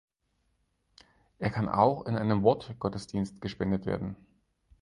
[1.37, 4.15] Er kann auch in einem Wortgottesdienst gespendet werden.